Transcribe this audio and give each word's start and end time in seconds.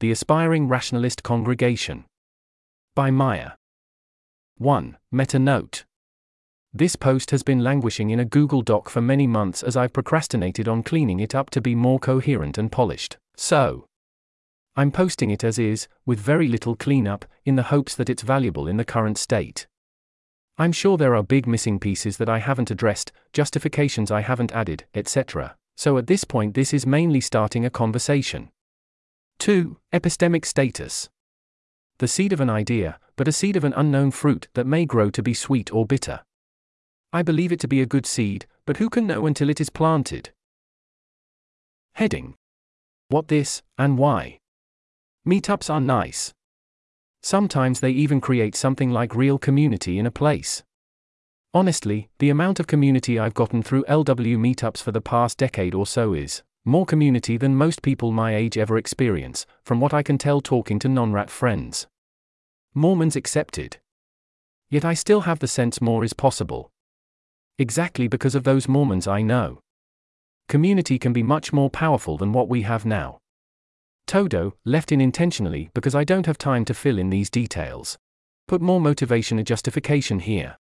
The 0.00 0.12
Aspiring 0.12 0.68
Rationalist 0.68 1.24
Congregation. 1.24 2.04
By 2.94 3.10
maia. 3.10 3.54
1. 4.58 4.96
Meta 5.10 5.40
note. 5.40 5.86
This 6.72 6.94
post 6.94 7.32
has 7.32 7.42
been 7.42 7.64
languishing 7.64 8.10
in 8.10 8.20
a 8.20 8.24
Google 8.24 8.62
Doc 8.62 8.88
for 8.90 9.00
many 9.00 9.26
months 9.26 9.64
as 9.64 9.76
I've 9.76 9.92
procrastinated 9.92 10.68
on 10.68 10.84
cleaning 10.84 11.18
it 11.18 11.34
up 11.34 11.50
to 11.50 11.60
be 11.60 11.74
more 11.74 11.98
coherent 11.98 12.58
and 12.58 12.70
polished. 12.70 13.16
So, 13.36 13.86
I'm 14.76 14.92
posting 14.92 15.32
it 15.32 15.42
as 15.42 15.58
is, 15.58 15.88
with 16.06 16.20
very 16.20 16.46
little 16.46 16.76
cleanup, 16.76 17.24
in 17.44 17.56
the 17.56 17.64
hopes 17.64 17.96
that 17.96 18.08
it's 18.08 18.22
valuable 18.22 18.68
in 18.68 18.76
the 18.76 18.84
current 18.84 19.18
state. 19.18 19.66
I'm 20.58 20.70
sure 20.70 20.96
there 20.96 21.16
are 21.16 21.24
big 21.24 21.48
missing 21.48 21.80
pieces 21.80 22.18
that 22.18 22.28
I 22.28 22.38
haven't 22.38 22.70
addressed, 22.70 23.10
justifications 23.32 24.12
I 24.12 24.20
haven't 24.20 24.52
added, 24.52 24.84
etc. 24.94 25.56
So 25.76 25.98
at 25.98 26.06
this 26.06 26.22
point, 26.22 26.54
this 26.54 26.72
is 26.72 26.86
mainly 26.86 27.20
starting 27.20 27.64
a 27.64 27.70
conversation. 27.70 28.50
2. 29.38 29.76
Epistemic 29.92 30.44
status. 30.44 31.08
The 31.98 32.08
seed 32.08 32.32
of 32.32 32.40
an 32.40 32.50
idea, 32.50 32.98
but 33.16 33.28
a 33.28 33.32
seed 33.32 33.56
of 33.56 33.64
an 33.64 33.72
unknown 33.76 34.10
fruit 34.10 34.48
that 34.54 34.66
may 34.66 34.84
grow 34.84 35.10
to 35.10 35.22
be 35.22 35.32
sweet 35.32 35.72
or 35.72 35.86
bitter. 35.86 36.20
I 37.12 37.22
believe 37.22 37.52
it 37.52 37.60
to 37.60 37.68
be 37.68 37.80
a 37.80 37.86
good 37.86 38.04
seed, 38.04 38.46
but 38.66 38.78
who 38.78 38.90
can 38.90 39.06
know 39.06 39.26
until 39.26 39.48
it 39.48 39.60
is 39.60 39.70
planted? 39.70 40.30
Heading. 41.94 42.34
What 43.08 43.28
this, 43.28 43.62
and 43.78 43.96
why? 43.96 44.40
Meetups 45.26 45.70
are 45.70 45.80
nice. 45.80 46.34
Sometimes 47.22 47.80
they 47.80 47.90
even 47.90 48.20
create 48.20 48.54
something 48.54 48.90
like 48.90 49.14
real 49.14 49.38
community 49.38 49.98
in 49.98 50.06
a 50.06 50.10
place. 50.10 50.62
Honestly, 51.54 52.08
the 52.18 52.30
amount 52.30 52.60
of 52.60 52.66
community 52.66 53.18
I've 53.18 53.34
gotten 53.34 53.62
through 53.62 53.84
LW 53.84 54.36
meetups 54.36 54.82
for 54.82 54.92
the 54.92 55.00
past 55.00 55.38
decade 55.38 55.74
or 55.74 55.86
so 55.86 56.12
is 56.12 56.42
more 56.68 56.86
community 56.86 57.36
than 57.36 57.54
most 57.56 57.82
people 57.82 58.12
my 58.12 58.34
age 58.34 58.56
ever 58.56 58.78
experience, 58.78 59.46
from 59.64 59.80
what 59.80 59.94
I 59.94 60.02
can 60.02 60.18
tell 60.18 60.40
talking 60.40 60.78
to 60.80 60.88
non 60.88 61.12
rat 61.12 61.30
friends. 61.30 61.86
Mormons 62.74 63.16
accepted. 63.16 63.78
Yet 64.70 64.84
I 64.84 64.94
still 64.94 65.22
have 65.22 65.38
the 65.38 65.48
sense 65.48 65.80
more 65.80 66.04
is 66.04 66.12
possible. 66.12 66.70
Exactly 67.58 68.06
because 68.06 68.34
of 68.34 68.44
those 68.44 68.68
Mormons 68.68 69.08
I 69.08 69.22
know. 69.22 69.60
Community 70.48 70.98
can 70.98 71.12
be 71.12 71.22
much 71.22 71.52
more 71.52 71.70
powerful 71.70 72.16
than 72.16 72.32
what 72.32 72.48
we 72.48 72.62
have 72.62 72.86
now. 72.86 73.18
Todo, 74.06 74.54
left 74.64 74.92
in 74.92 75.00
intentionally 75.00 75.70
because 75.74 75.94
I 75.94 76.04
don't 76.04 76.26
have 76.26 76.38
time 76.38 76.64
to 76.66 76.74
fill 76.74 76.98
in 76.98 77.10
these 77.10 77.30
details. 77.30 77.98
Put 78.46 78.62
more 78.62 78.80
motivation 78.80 79.38
and 79.38 79.46
justification 79.46 80.20
here. 80.20 80.56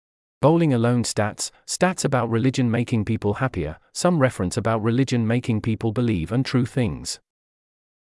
Bowling 0.43 0.73
alone 0.73 1.03
stats, 1.03 1.51
stats 1.65 2.03
about 2.03 2.29
religion 2.29 2.69
making 2.69 3.05
people 3.05 3.35
happier, 3.35 3.77
some 3.93 4.19
reference 4.19 4.57
about 4.57 4.83
religion 4.83 5.25
making 5.25 5.61
people 5.61 5.93
believe 5.93 6.33
and 6.33 6.45
true 6.45 6.65
things. 6.65 7.21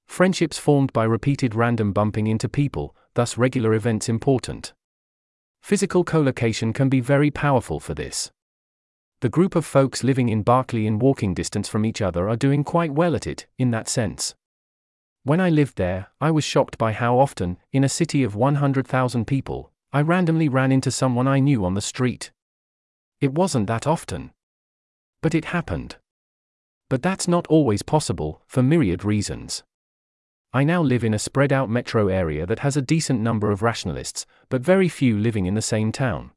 Friendships 0.09 0.59
formed 0.59 0.93
by 0.93 1.05
repeated 1.05 1.55
random 1.55 1.93
bumping 1.93 2.27
into 2.27 2.49
people, 2.49 2.97
thus 3.15 3.39
regular 3.39 3.75
events 3.75 4.09
important. 4.09 4.73
Physical 5.61 6.03
collocation 6.03 6.73
can 6.73 6.89
be 6.89 6.99
very 6.99 7.31
powerful 7.31 7.79
for 7.79 7.95
this. 7.95 8.33
The 9.21 9.29
group 9.29 9.55
of 9.55 9.65
folks 9.65 10.03
living 10.03 10.29
in 10.29 10.43
Berkeley 10.43 10.89
in 10.89 10.99
walking 10.99 11.35
distance 11.35 11.69
from 11.69 11.87
each 11.87 12.03
other 12.03 12.29
are 12.29 12.35
doing 12.35 12.65
quite 12.65 12.91
well 12.91 13.15
at 13.15 13.29
it, 13.29 13.47
in 13.57 13.71
that 13.71 13.89
sense. 13.89 14.35
When 15.23 15.41
I 15.41 15.49
lived 15.49 15.77
there, 15.77 16.09
I 16.21 16.33
was 16.33 16.43
shocked 16.43 16.77
by 16.77 16.91
how 16.91 17.21
often, 17.21 17.59
in 17.71 17.85
a 17.85 17.89
city 17.89 18.25
of 18.25 18.35
100,000 18.35 19.29
people, 19.29 19.72
I 19.95 20.01
randomly 20.01 20.49
ran 20.49 20.73
into 20.73 20.91
someone 20.91 21.29
I 21.29 21.39
knew 21.39 21.65
on 21.67 21.75
the 21.75 21.83
street. 21.83 22.31
It 23.21 23.35
wasn't 23.35 23.67
that 23.67 23.87
often. 23.87 24.31
But 25.21 25.35
it 25.35 25.47
happened. 25.47 25.97
But 26.89 27.03
that's 27.03 27.29
not 27.29 27.47
always 27.49 27.83
possible, 27.83 28.43
for 28.47 28.63
myriad 28.63 29.05
reasons. 29.05 29.63
I 30.55 30.65
now 30.65 30.83
live 30.83 31.05
in 31.05 31.15
a 31.15 31.19
spread 31.19 31.53
out 31.53 31.71
metro 31.71 32.09
area 32.09 32.47
that 32.47 32.59
has 32.61 32.77
a 32.77 32.83
decent 32.83 33.21
number 33.21 33.51
of 33.51 33.63
rationalists, 33.63 34.27
but 34.49 34.63
very 34.63 34.89
few 34.89 35.19
living 35.19 35.47
in 35.47 35.55
the 35.55 35.63
same 35.63 35.93
town. 35.93 36.31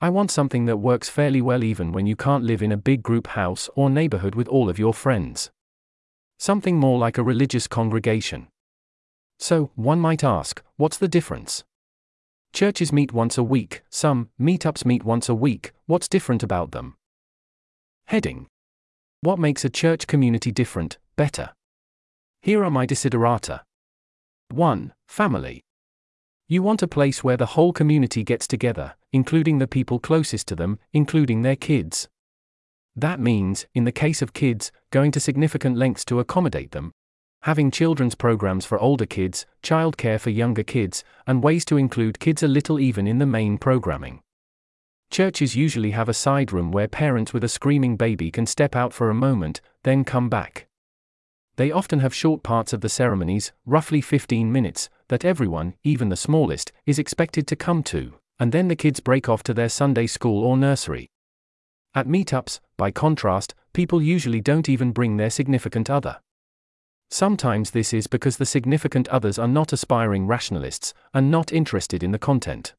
I 0.00 0.08
want 0.08 0.30
something 0.30 0.64
that 0.66 0.78
works 0.78 1.08
fairly 1.08 1.42
well 1.42 1.62
even 1.62 1.92
when 1.92 2.06
you 2.06 2.16
can't 2.16 2.44
live 2.44 2.62
in 2.62 2.72
a 2.72 2.76
big 2.76 3.02
group 3.02 3.28
house 3.28 3.68
or 3.74 3.90
neighborhood 3.90 4.34
with 4.34 4.48
all 4.48 4.68
of 4.68 4.78
your 4.78 4.94
friends. 4.94 5.50
Something 6.38 6.76
more 6.76 6.98
like 6.98 7.18
a 7.18 7.22
religious 7.22 7.66
congregation. 7.66 8.48
So, 9.38 9.70
one 9.74 10.00
might 10.00 10.24
ask, 10.24 10.62
what's 10.76 10.98
the 10.98 11.08
difference? 11.08 11.64
Churches 12.52 12.92
meet 12.92 13.12
once 13.12 13.38
a 13.38 13.42
week, 13.42 13.82
some 13.90 14.28
meetups 14.38 14.84
meet 14.84 15.04
once 15.04 15.28
a 15.28 15.34
week, 15.34 15.72
what's 15.86 16.08
different 16.08 16.42
about 16.42 16.72
them? 16.72 16.96
Heading. 18.06 18.48
What 19.20 19.38
makes 19.38 19.64
a 19.64 19.70
church 19.70 20.06
community 20.06 20.50
different, 20.50 20.98
better? 21.16 21.50
Here 22.42 22.64
are 22.64 22.70
my 22.70 22.86
desiderata. 22.86 23.60
1. 24.50 24.92
Family. 25.06 25.62
You 26.48 26.62
want 26.62 26.82
a 26.82 26.88
place 26.88 27.22
where 27.22 27.36
the 27.36 27.54
whole 27.54 27.72
community 27.72 28.24
gets 28.24 28.48
together, 28.48 28.94
including 29.12 29.58
the 29.58 29.68
people 29.68 30.00
closest 30.00 30.48
to 30.48 30.56
them, 30.56 30.80
including 30.92 31.42
their 31.42 31.56
kids. 31.56 32.08
That 32.96 33.20
means, 33.20 33.66
in 33.74 33.84
the 33.84 33.92
case 33.92 34.20
of 34.20 34.32
kids, 34.32 34.72
going 34.90 35.12
to 35.12 35.20
significant 35.20 35.76
lengths 35.76 36.04
to 36.06 36.18
accommodate 36.18 36.72
them. 36.72 36.92
Having 37.44 37.70
children's 37.70 38.14
programs 38.14 38.66
for 38.66 38.78
older 38.78 39.06
kids, 39.06 39.46
childcare 39.62 40.20
for 40.20 40.28
younger 40.28 40.62
kids, 40.62 41.02
and 41.26 41.42
ways 41.42 41.64
to 41.64 41.78
include 41.78 42.20
kids 42.20 42.42
a 42.42 42.48
little 42.48 42.78
even 42.78 43.06
in 43.06 43.16
the 43.16 43.24
main 43.24 43.56
programming. 43.56 44.20
Churches 45.10 45.56
usually 45.56 45.92
have 45.92 46.10
a 46.10 46.14
side 46.14 46.52
room 46.52 46.70
where 46.70 46.86
parents 46.86 47.32
with 47.32 47.42
a 47.42 47.48
screaming 47.48 47.96
baby 47.96 48.30
can 48.30 48.44
step 48.44 48.76
out 48.76 48.92
for 48.92 49.08
a 49.08 49.14
moment, 49.14 49.62
then 49.84 50.04
come 50.04 50.28
back. 50.28 50.66
They 51.56 51.72
often 51.72 52.00
have 52.00 52.14
short 52.14 52.42
parts 52.42 52.74
of 52.74 52.82
the 52.82 52.90
ceremonies, 52.90 53.52
roughly 53.64 54.02
15 54.02 54.52
minutes, 54.52 54.90
that 55.08 55.24
everyone, 55.24 55.74
even 55.82 56.10
the 56.10 56.16
smallest, 56.16 56.72
is 56.84 56.98
expected 56.98 57.46
to 57.46 57.56
come 57.56 57.82
to, 57.84 58.16
and 58.38 58.52
then 58.52 58.68
the 58.68 58.76
kids 58.76 59.00
break 59.00 59.30
off 59.30 59.42
to 59.44 59.54
their 59.54 59.70
Sunday 59.70 60.06
school 60.06 60.44
or 60.44 60.58
nursery. 60.58 61.08
At 61.94 62.06
meetups, 62.06 62.60
by 62.76 62.90
contrast, 62.90 63.54
people 63.72 64.02
usually 64.02 64.42
don't 64.42 64.68
even 64.68 64.92
bring 64.92 65.16
their 65.16 65.30
significant 65.30 65.88
other. 65.88 66.18
Sometimes 67.10 67.72
this 67.72 67.92
is 67.92 68.06
because 68.06 68.36
the 68.36 68.46
significant 68.46 69.08
others 69.08 69.38
are 69.38 69.48
not 69.48 69.72
aspiring 69.72 70.28
rationalists 70.28 70.94
and 71.12 71.30
not 71.30 71.52
interested 71.52 72.04
in 72.04 72.12
the 72.12 72.18
content. 72.18 72.74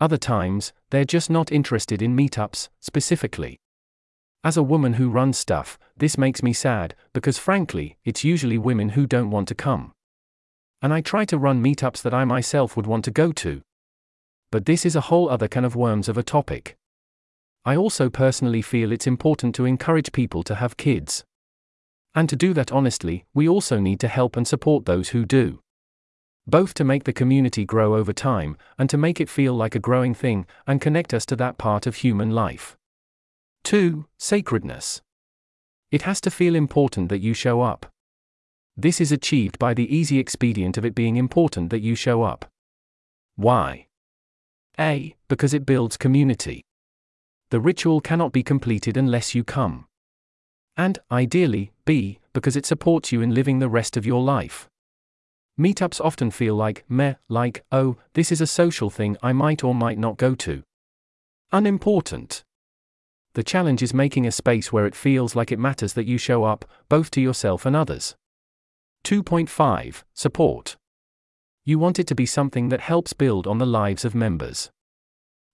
Other 0.00 0.18
times, 0.18 0.72
they're 0.90 1.04
just 1.04 1.30
not 1.30 1.52
interested 1.52 2.02
in 2.02 2.16
meetups, 2.16 2.68
specifically. 2.80 3.60
As 4.42 4.56
a 4.56 4.62
woman 4.62 4.94
who 4.94 5.10
runs 5.10 5.38
stuff, 5.38 5.78
this 5.96 6.18
makes 6.18 6.42
me 6.42 6.52
sad, 6.52 6.94
because 7.12 7.38
frankly, 7.38 7.96
it's 8.04 8.24
usually 8.24 8.58
women 8.58 8.90
who 8.90 9.06
don't 9.06 9.30
want 9.30 9.48
to 9.48 9.54
come. 9.54 9.92
And 10.82 10.92
I 10.92 11.00
try 11.00 11.24
to 11.26 11.38
run 11.38 11.62
meetups 11.62 12.02
that 12.02 12.14
I 12.14 12.24
myself 12.24 12.76
would 12.76 12.86
want 12.86 13.04
to 13.06 13.10
go 13.10 13.32
to. 13.32 13.62
But 14.50 14.66
this 14.66 14.84
is 14.84 14.96
a 14.96 15.02
whole 15.02 15.30
other 15.30 15.48
can 15.48 15.64
of 15.64 15.76
worms 15.76 16.08
of 16.08 16.18
a 16.18 16.22
topic. 16.22 16.76
I 17.64 17.76
also 17.76 18.10
personally 18.10 18.62
feel 18.62 18.92
it's 18.92 19.06
important 19.06 19.54
to 19.54 19.64
encourage 19.64 20.12
people 20.12 20.42
to 20.44 20.56
have 20.56 20.76
kids. 20.76 21.24
And 22.16 22.28
to 22.30 22.34
do 22.34 22.54
that 22.54 22.72
honestly, 22.72 23.26
we 23.34 23.46
also 23.46 23.78
need 23.78 24.00
to 24.00 24.08
help 24.08 24.36
and 24.36 24.48
support 24.48 24.86
those 24.86 25.10
who 25.10 25.26
do. 25.26 25.60
Both 26.46 26.72
to 26.74 26.84
make 26.84 27.04
the 27.04 27.12
community 27.12 27.66
grow 27.66 27.94
over 27.94 28.14
time, 28.14 28.56
and 28.78 28.88
to 28.88 28.96
make 28.96 29.20
it 29.20 29.28
feel 29.28 29.52
like 29.52 29.74
a 29.74 29.80
growing 29.80 30.14
thing, 30.14 30.46
and 30.66 30.80
connect 30.80 31.12
us 31.12 31.26
to 31.26 31.36
that 31.36 31.58
part 31.58 31.86
of 31.86 31.96
human 31.96 32.30
life. 32.30 32.76
2. 33.64 34.06
Sacredness. 34.18 35.02
It 35.90 36.02
has 36.02 36.20
to 36.22 36.30
feel 36.30 36.54
important 36.54 37.10
that 37.10 37.18
you 37.18 37.34
show 37.34 37.60
up. 37.60 37.86
This 38.76 39.00
is 39.00 39.12
achieved 39.12 39.58
by 39.58 39.74
the 39.74 39.94
easy 39.94 40.18
expedient 40.18 40.78
of 40.78 40.84
it 40.84 40.94
being 40.94 41.16
important 41.16 41.70
that 41.70 41.80
you 41.80 41.94
show 41.94 42.22
up. 42.22 42.46
Why? 43.34 43.86
A. 44.78 45.16
Because 45.28 45.52
it 45.52 45.66
builds 45.66 45.96
community. 45.96 46.62
The 47.50 47.60
ritual 47.60 48.00
cannot 48.00 48.32
be 48.32 48.42
completed 48.42 48.96
unless 48.96 49.34
you 49.34 49.44
come. 49.44 49.86
And, 50.76 50.98
ideally, 51.10 51.72
B. 51.84 52.18
Because 52.32 52.56
it 52.56 52.66
supports 52.66 53.12
you 53.12 53.22
in 53.22 53.34
living 53.34 53.60
the 53.60 53.68
rest 53.68 53.96
of 53.96 54.04
your 54.04 54.22
life. 54.22 54.68
Meetups 55.58 56.04
often 56.04 56.30
feel 56.30 56.54
like, 56.54 56.84
meh, 56.86 57.14
like, 57.30 57.64
oh, 57.72 57.96
this 58.12 58.30
is 58.30 58.42
a 58.42 58.46
social 58.46 58.90
thing 58.90 59.16
I 59.22 59.32
might 59.32 59.64
or 59.64 59.74
might 59.74 59.98
not 59.98 60.18
go 60.18 60.34
to. 60.34 60.62
Unimportant. 61.50 62.44
The 63.32 63.42
challenge 63.42 63.82
is 63.82 63.94
making 63.94 64.26
a 64.26 64.32
space 64.32 64.70
where 64.70 64.86
it 64.86 64.94
feels 64.94 65.34
like 65.34 65.50
it 65.50 65.58
matters 65.58 65.94
that 65.94 66.06
you 66.06 66.18
show 66.18 66.44
up, 66.44 66.66
both 66.90 67.10
to 67.12 67.22
yourself 67.22 67.64
and 67.64 67.74
others. 67.74 68.14
2.5 69.04 70.02
Support. 70.12 70.76
You 71.64 71.78
want 71.78 71.98
it 71.98 72.06
to 72.08 72.14
be 72.14 72.26
something 72.26 72.68
that 72.68 72.80
helps 72.80 73.14
build 73.14 73.46
on 73.46 73.56
the 73.58 73.66
lives 73.66 74.04
of 74.04 74.14
members. 74.14 74.70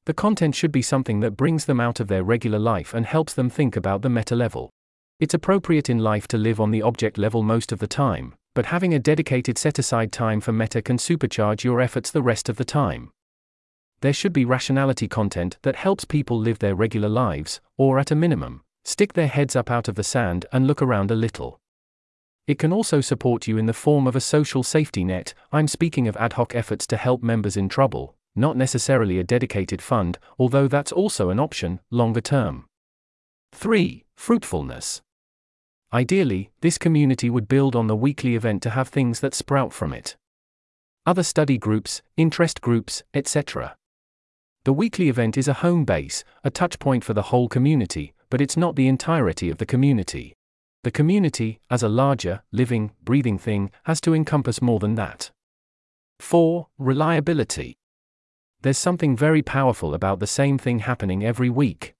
The 0.06 0.14
content 0.14 0.56
should 0.56 0.73
be 0.73 0.82
something 0.82 1.20
that 1.20 1.37
brings 1.37 1.67
them 1.67 1.81
out 1.81 2.00
of 2.00 2.08
their 2.08 2.25
regular 2.25 2.58
life 2.58 2.93
and 2.93 3.06
helps 3.06 3.35
them 3.35 3.49
think 3.49 3.76
about 3.76 4.02
the 4.02 4.11
meta 4.11 4.35
level. 4.35 4.70
It's 5.22 5.34
appropriate 5.34 5.88
in 5.88 5.98
life 6.00 6.26
to 6.28 6.36
live 6.36 6.60
on 6.60 6.72
the 6.72 6.82
object 6.82 7.16
level 7.16 7.42
most 7.42 7.72
of 7.72 7.78
the 7.78 7.86
time, 7.86 8.34
but 8.54 8.66
having 8.66 8.92
a 8.92 8.98
dedicated 8.98 9.56
set 9.56 9.78
aside 9.78 10.12
time 10.12 10.40
for 10.40 10.52
meta 10.52 10.82
can 10.82 10.98
supercharge 10.98 11.64
your 11.64 11.80
efforts 11.80 12.10
the 12.10 12.22
rest 12.22 12.48
of 12.48 12.56
the 12.56 12.64
time 12.64 13.12
there 14.02 14.12
should 14.12 14.32
be 14.32 14.44
rationality 14.44 15.08
content 15.08 15.56
that 15.62 15.76
helps 15.76 16.04
people 16.04 16.38
live 16.38 16.58
their 16.58 16.74
regular 16.74 17.08
lives, 17.08 17.60
or 17.78 17.98
at 17.98 18.10
a 18.10 18.16
minimum, 18.16 18.62
stick 18.84 19.12
their 19.12 19.28
heads 19.28 19.54
up 19.56 19.70
out 19.70 19.88
of 19.88 19.94
the 19.94 20.02
sand 20.02 20.44
and 20.52 20.66
look 20.66 20.82
around 20.82 21.10
a 21.10 21.14
little. 21.14 21.60
It 22.48 22.58
can 22.58 22.72
also 22.72 23.00
support 23.00 23.46
you 23.46 23.56
in 23.56 23.66
the 23.66 23.72
form 23.72 24.08
of 24.08 24.16
a 24.16 24.20
social 24.20 24.64
safety 24.64 25.04
net. 25.04 25.34
I'm 25.52 25.69
speaking 25.69 26.08
of 26.08 26.16
ad 26.16 26.32
hoc 26.32 26.54
efforts 26.54 26.84
to 26.88 26.96
help 26.96 27.22
members 27.22 27.56
in 27.56 27.69
trouble, 27.69 28.16
not 28.34 28.56
necessarily 28.56 29.20
a 29.20 29.24
dedicated 29.24 29.80
fund, 29.80 30.19
although 30.36 30.66
that's 30.66 30.90
also 30.90 31.30
an 31.30 31.38
option, 31.38 31.78
longer 31.90 32.20
term. 32.20 32.64
3. 33.52 34.04
Fruitfulness. 34.16 35.00
Ideally, 35.94 36.50
this 36.62 36.79
community 36.79 37.29
would 37.29 37.49
build 37.49 37.77
on 37.77 37.87
the 37.87 37.97
weekly 37.97 38.35
event 38.35 38.62
to 38.62 38.71
have 38.71 38.89
things 38.89 39.21
that 39.21 39.35
sprout 39.35 39.75
from 39.75 39.93
it. 39.93 40.17
Other 41.05 41.23
study 41.23 41.59
groups, 41.59 42.00
interest 42.17 42.62
groups, 42.62 43.03
etc. 43.12 43.77
The 44.65 44.73
weekly 44.73 45.09
event 45.09 45.37
is 45.37 45.49
a 45.49 45.55
home 45.65 45.85
base, 45.85 46.25
a 46.44 46.50
touch 46.50 46.79
point 46.79 47.05
for 47.05 47.12
the 47.12 47.29
whole 47.31 47.49
community, 47.49 48.15
but 48.31 48.41
it's 48.41 48.56
not 48.56 48.77
the 48.77 48.89
entirety 48.89 49.50
of 49.50 49.59
the 49.59 49.67
community. 49.67 50.35
The 50.85 50.91
community, 50.91 51.61
as 51.71 51.83
a 51.83 51.89
larger, 51.89 52.43
living, 52.53 52.93
breathing 53.03 53.39
thing, 53.39 53.71
has 53.85 54.00
to 54.03 54.15
encompass 54.15 54.62
more 54.62 54.79
than 54.79 54.94
that. 54.94 55.31
4. 56.21 56.69
Reliability. 56.79 57.77
There's 58.62 58.79
something 58.79 59.17
very 59.17 59.43
powerful 59.43 59.93
about 59.93 60.21
the 60.21 60.27
same 60.27 60.56
thing 60.56 60.79
happening 60.79 61.25
every 61.25 61.50
week. 61.50 61.94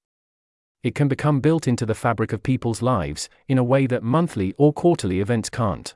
It 0.83 0.95
can 0.97 1.07
become 1.07 1.41
built 1.41 1.69
into 1.69 1.87
the 1.87 1.95
fabric 1.95 2.33
of 2.33 2.43
people's 2.43 2.83
lives, 2.83 3.29
in 3.47 3.57
a 3.57 3.65
way 3.65 3.87
that 3.87 4.03
monthly 4.03 4.53
or 4.59 4.73
quarterly 4.73 5.21
events 5.21 5.49
can't. 5.49 5.95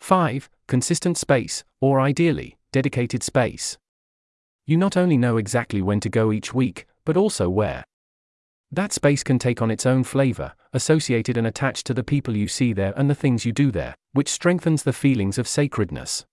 5. 0.00 0.50
Consistent 0.66 1.16
space, 1.16 1.64
or 1.80 1.98
ideally, 1.98 2.58
dedicated 2.72 3.22
space. 3.22 3.78
You 4.66 4.76
not 4.76 4.96
only 4.96 5.16
know 5.16 5.38
exactly 5.38 5.80
when 5.80 6.00
to 6.00 6.10
go 6.10 6.30
each 6.30 6.52
week, 6.52 6.86
but 7.04 7.16
also 7.16 7.48
where. 7.48 7.84
That 8.70 8.92
space 8.92 9.22
can 9.22 9.38
take 9.38 9.62
on 9.62 9.70
its 9.70 9.86
own 9.86 10.04
flavor, 10.04 10.52
associated 10.72 11.36
and 11.38 11.46
attached 11.46 11.86
to 11.86 11.94
the 11.94 12.04
people 12.04 12.36
you 12.36 12.48
see 12.48 12.72
there 12.72 12.92
and 12.96 13.08
the 13.08 13.14
things 13.14 13.46
you 13.46 13.52
do 13.52 13.70
there, 13.70 13.94
which 14.12 14.28
strengthens 14.28 14.82
the 14.82 14.92
feelings 14.92 15.38
of 15.38 15.48
sacredness. 15.48 16.26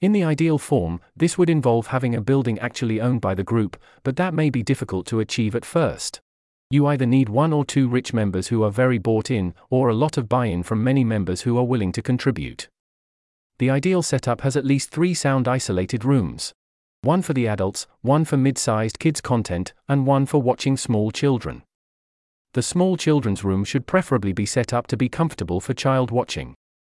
In 0.00 0.10
the 0.10 0.24
ideal 0.24 0.58
form, 0.58 1.00
this 1.14 1.38
would 1.38 1.50
involve 1.50 1.88
having 1.88 2.14
a 2.14 2.20
building 2.20 2.58
actually 2.58 3.00
owned 3.00 3.20
by 3.20 3.34
the 3.34 3.44
group, 3.44 3.80
but 4.02 4.16
that 4.16 4.34
may 4.34 4.50
be 4.50 4.64
difficult 4.64 5.06
to 5.06 5.20
achieve 5.20 5.54
at 5.54 5.64
first. 5.64 6.20
You 6.72 6.86
either 6.86 7.04
need 7.04 7.28
one 7.28 7.52
or 7.52 7.66
two 7.66 7.86
rich 7.86 8.14
members 8.14 8.48
who 8.48 8.62
are 8.62 8.70
very 8.70 8.96
bought 8.96 9.30
in, 9.30 9.52
or 9.68 9.90
a 9.90 9.94
lot 9.94 10.16
of 10.16 10.26
buy 10.26 10.46
in 10.46 10.62
from 10.62 10.82
many 10.82 11.04
members 11.04 11.42
who 11.42 11.58
are 11.58 11.66
willing 11.66 11.92
to 11.92 12.00
contribute. 12.00 12.66
The 13.58 13.68
ideal 13.68 14.00
setup 14.00 14.40
has 14.40 14.56
at 14.56 14.64
least 14.64 14.90
three 14.90 15.12
sound 15.12 15.46
isolated 15.46 16.02
rooms 16.02 16.54
one 17.02 17.20
for 17.20 17.34
the 17.34 17.46
adults, 17.46 17.86
one 18.00 18.24
for 18.24 18.38
mid 18.38 18.56
sized 18.56 18.98
kids' 18.98 19.20
content, 19.20 19.74
and 19.86 20.06
one 20.06 20.24
for 20.24 20.40
watching 20.40 20.78
small 20.78 21.10
children. 21.10 21.62
The 22.54 22.62
small 22.62 22.96
children's 22.96 23.44
room 23.44 23.64
should 23.64 23.86
preferably 23.86 24.32
be 24.32 24.46
set 24.46 24.72
up 24.72 24.86
to 24.86 24.96
be 24.96 25.10
comfortable 25.10 25.60
for 25.60 25.74
child 25.74 26.10
watching. 26.10 26.54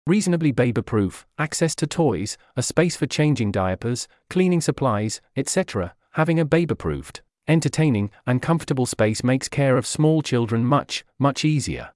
Reasonably 0.06 0.52
baby 0.52 0.82
proof, 0.82 1.26
access 1.36 1.74
to 1.74 1.88
toys, 1.88 2.38
a 2.56 2.62
space 2.62 2.94
for 2.94 3.06
changing 3.06 3.50
diapers, 3.50 4.06
cleaning 4.30 4.60
supplies, 4.60 5.20
etc. 5.34 5.96
Having 6.12 6.38
a 6.38 6.44
baby 6.44 6.76
proofed, 6.76 7.22
entertaining, 7.49 8.11
and 8.26 8.43
comfortable 8.43 8.87
space 8.87 9.23
makes 9.25 9.49
care 9.49 9.76
of 9.76 9.87
small 9.87 10.23
children 10.23 10.64
much, 10.64 11.05
much 11.19 11.44
easier. 11.44 11.93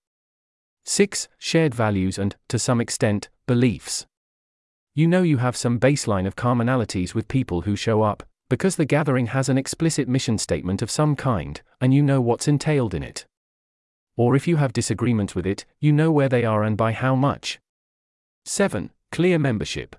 6. 0.85 1.29
Shared 1.39 1.75
values 1.75 2.19
and, 2.19 2.37
to 2.49 2.59
some 2.59 2.81
extent, 2.81 3.29
beliefs 3.47 4.07
you 4.99 5.07
know 5.07 5.23
you 5.23 5.37
have 5.37 5.57
some 5.57 5.79
baseline 5.79 6.27
of 6.27 6.35
commonalities 6.35 7.15
with 7.15 7.29
people 7.29 7.61
who 7.61 7.77
show 7.77 8.03
up, 8.03 8.25
because 8.49 8.75
the 8.75 8.85
gathering 8.85 9.27
has 9.27 9.49
an 9.49 9.57
explicit 9.57 10.09
mission 10.09 10.37
statement 10.37 10.83
of 10.83 10.91
some 10.91 11.15
kind, 11.15 11.63
and 11.81 11.95
you 11.95 12.03
know 12.03 12.21
what's 12.21 12.49
entailed 12.49 12.93
in 12.95 13.05
it. 13.05 13.25
Or 14.17 14.35
if 14.35 14.49
you 14.49 14.57
have 14.57 14.73
disagreements 14.73 15.37
with 15.37 15.47
it, 15.47 15.65
you 15.79 15.93
know 15.93 16.11
where 16.11 16.29
they 16.29 16.45
are 16.45 16.65
and 16.65 16.77
by 16.77 16.91
how 16.91 17.15
much. 17.15 17.61
7. 18.45 18.91
Clear 19.13 19.39
membership. 19.39 19.95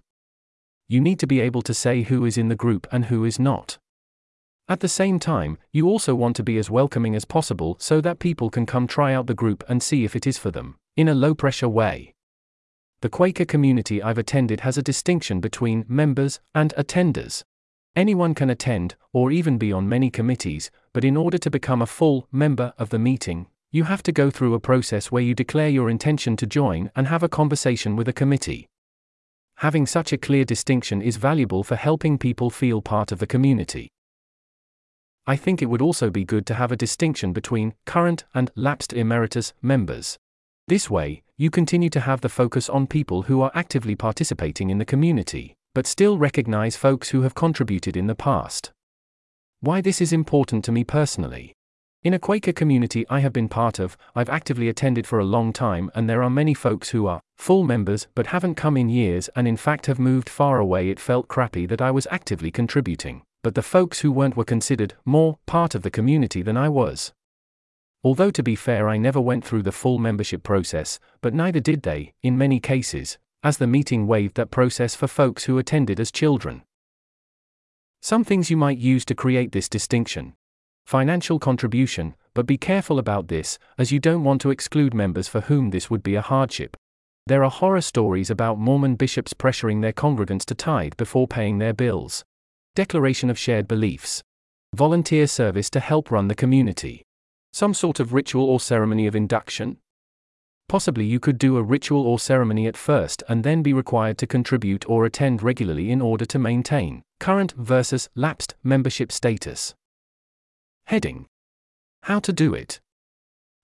You 0.90 1.00
need 1.00 1.20
to 1.20 1.28
be 1.28 1.40
able 1.40 1.62
to 1.62 1.74
say 1.74 2.02
who 2.02 2.26
is 2.26 2.38
in 2.38 2.50
the 2.50 2.56
group 2.58 2.86
and 2.92 3.06
who 3.06 3.24
is 3.24 3.40
not. 3.40 3.78
At 4.70 4.82
the 4.82 4.88
same 4.88 5.18
time, 5.18 5.58
you 5.72 5.90
also 5.90 6.14
want 6.14 6.36
to 6.36 6.44
be 6.44 6.60
as 6.60 6.70
welcoming 6.70 7.16
as 7.16 7.26
possible 7.26 7.76
so 7.80 8.02
that 8.02 8.20
people 8.20 8.52
can 8.52 8.68
come 8.68 8.86
try 8.86 9.16
out 9.16 9.26
the 9.26 9.34
group 9.34 9.64
and 9.68 9.82
see 9.82 10.06
if 10.06 10.16
it 10.16 10.28
is 10.28 10.38
for 10.38 10.52
them, 10.52 10.76
in 10.96 11.08
a 11.08 11.16
low 11.16 11.34
pressure 11.34 11.68
way. 11.68 12.14
The 13.02 13.10
Quaker 13.10 13.46
community 13.46 14.04
I've 14.04 14.20
attended 14.20 14.60
has 14.60 14.78
a 14.78 14.84
distinction 14.84 15.40
between 15.40 15.86
members 15.88 16.40
and 16.54 16.72
attenders. 16.78 17.42
Anyone 17.96 18.36
can 18.36 18.52
attend, 18.52 18.96
or 19.12 19.32
even 19.32 19.58
be 19.58 19.74
on 19.74 19.90
many 19.90 20.12
committees, 20.12 20.70
but 20.94 21.04
in 21.04 21.18
order 21.18 21.40
to 21.40 21.50
become 21.50 21.82
a 21.82 21.88
full 21.88 22.28
member 22.32 22.72
of 22.78 22.92
the 22.92 23.00
meeting, 23.00 23.48
you 23.72 23.86
have 23.86 24.04
to 24.04 24.12
go 24.12 24.30
through 24.30 24.54
a 24.54 24.60
process 24.60 25.12
where 25.12 25.24
you 25.24 25.34
declare 25.34 25.70
your 25.70 25.90
intention 25.90 26.38
to 26.38 26.46
join 26.46 26.92
and 26.96 27.08
have 27.08 27.24
a 27.24 27.30
conversation 27.30 27.96
with 27.96 28.08
a 28.08 28.14
committee. 28.14 28.68
Having 29.56 29.88
such 29.88 30.14
a 30.14 30.18
clear 30.18 30.46
distinction 30.46 31.02
is 31.02 31.18
valuable 31.18 31.64
for 31.64 31.76
helping 31.76 32.20
people 32.20 32.52
feel 32.52 32.84
part 32.84 33.12
of 33.12 33.18
the 33.18 33.28
community. 33.28 33.90
I 35.30 35.36
think 35.36 35.62
it 35.62 35.68
would 35.68 35.84
also 35.84 36.10
be 36.10 36.26
good 36.26 36.48
to 36.48 36.56
have 36.56 36.72
a 36.72 36.76
distinction 36.76 37.34
between 37.34 37.76
current 37.86 38.24
and 38.34 38.50
lapsed 38.56 38.94
emeritus 38.94 39.54
members. 39.62 40.18
This 40.68 40.90
way, 40.90 41.22
you 41.38 41.52
continue 41.52 41.92
to 41.92 42.00
have 42.00 42.22
the 42.22 42.30
focus 42.30 42.68
on 42.68 42.88
people 42.88 43.22
who 43.22 43.44
are 43.44 43.52
actively 43.54 43.96
participating 43.96 44.72
in 44.72 44.80
the 44.80 44.86
community, 44.86 45.54
but 45.76 45.86
still 45.86 46.18
recognize 46.18 46.76
folks 46.76 47.10
who 47.10 47.22
have 47.22 47.36
contributed 47.36 47.96
in 47.96 48.08
the 48.08 48.16
past. 48.16 48.72
Why 49.60 49.82
this 49.82 50.02
is 50.02 50.12
important 50.12 50.66
to 50.66 50.72
me 50.72 50.84
personally. 50.84 51.54
In 52.02 52.16
a 52.16 52.20
Quaker 52.20 52.52
community 52.52 53.06
I 53.08 53.20
have 53.20 53.32
been 53.32 53.50
part 53.50 53.78
of, 53.78 53.98
I've 54.16 54.30
actively 54.30 54.68
attended 54.68 55.06
for 55.06 55.20
a 55.20 55.32
long 55.36 55.54
time, 55.54 55.92
and 55.94 56.10
there 56.10 56.24
are 56.24 56.32
many 56.32 56.56
folks 56.56 56.90
who 56.90 57.06
are 57.06 57.22
full 57.38 57.64
members 57.64 58.08
but 58.16 58.34
haven't 58.34 58.56
come 58.56 58.76
in 58.76 58.90
years 58.90 59.30
and 59.36 59.48
in 59.48 59.58
fact 59.58 59.86
have 59.86 60.00
moved 60.00 60.28
far 60.28 60.58
away. 60.58 60.90
It 60.90 61.00
felt 61.00 61.28
crappy 61.28 61.68
that 61.68 61.84
I 61.84 61.92
was 61.92 62.08
actively 62.10 62.50
contributing, 62.50 63.22
but 63.44 63.56
the 63.56 63.62
folks 63.62 64.00
who 64.02 64.12
weren't 64.12 64.36
were 64.36 64.44
considered 64.44 64.96
more 65.06 65.40
part 65.46 65.76
of 65.76 65.84
the 65.84 65.92
community 65.92 66.42
than 66.42 66.58
I 66.58 66.70
was. 66.70 67.14
Although 68.04 68.32
to 68.32 68.44
be 68.44 68.56
fair, 68.56 68.88
I 68.88 68.98
never 68.98 69.20
went 69.20 69.44
through 69.44 69.64
the 69.64 69.72
full 69.72 69.98
membership 69.98 70.44
process, 70.44 71.00
but 71.22 71.34
neither 71.34 71.60
did 71.60 71.84
they, 71.84 72.14
in 72.24 72.38
many 72.38 72.60
cases, 72.60 73.18
as 73.44 73.58
the 73.58 73.68
meeting 73.68 74.08
waived 74.08 74.36
that 74.36 74.52
process 74.52 74.96
for 74.96 75.08
folks 75.08 75.46
who 75.46 75.58
attended 75.58 76.00
as 76.00 76.12
children. 76.12 76.64
Some 78.02 78.24
things 78.24 78.50
you 78.50 78.58
might 78.58 78.78
use 78.78 79.04
to 79.06 79.16
create 79.16 79.52
this 79.52 79.70
distinction 79.70 80.34
financial 80.86 81.38
contribution, 81.38 82.16
but 82.34 82.48
be 82.48 82.58
careful 82.58 82.98
about 82.98 83.28
this, 83.28 83.60
as 83.78 83.92
you 83.92 84.00
don't 84.00 84.24
want 84.24 84.42
to 84.42 84.50
exclude 84.50 84.92
members 84.92 85.28
for 85.28 85.42
whom 85.42 85.70
this 85.70 85.88
would 85.88 86.02
be 86.02 86.16
a 86.16 86.22
hardship. 86.22 86.76
There 87.28 87.44
are 87.44 87.52
horror 87.52 87.82
stories 87.82 88.32
about 88.32 88.58
Mormon 88.58 88.96
bishops 88.96 89.36
pressuring 89.36 89.84
their 89.84 89.94
congregants 89.94 90.46
to 90.46 90.56
tithe 90.56 90.94
before 90.98 91.28
paying 91.28 91.60
their 91.60 91.74
bills. 91.74 92.26
Declaration 92.80 93.30
of 93.30 93.38
shared 93.38 93.68
beliefs. 93.68 94.24
Volunteer 94.74 95.28
service 95.28 95.70
to 95.72 95.82
help 95.82 96.10
run 96.10 96.30
the 96.30 96.34
community. 96.34 97.04
Some 97.52 97.74
sort 97.74 98.00
of 98.00 98.14
ritual 98.14 98.46
or 98.46 98.58
ceremony 98.58 99.06
of 99.06 99.18
induction? 99.18 99.80
Possibly 100.70 101.04
you 101.04 101.20
could 101.20 101.38
do 101.38 101.58
a 101.58 101.62
ritual 101.62 102.08
or 102.08 102.18
ceremony 102.18 102.68
at 102.68 102.78
first 102.78 103.22
and 103.28 103.44
then 103.44 103.62
be 103.62 103.74
required 103.74 104.18
to 104.20 104.28
contribute 104.28 104.90
or 104.90 105.04
attend 105.04 105.44
regularly 105.44 105.92
in 105.92 106.00
order 106.00 106.24
to 106.28 106.40
maintain 106.40 107.02
current 107.20 107.52
versus 107.58 108.08
lapsed 108.16 108.56
membership 108.64 109.12
status. 109.12 109.76
Heading 110.86 111.26
How 112.04 112.22
to 112.22 112.32
do 112.32 112.54
it. 112.54 112.80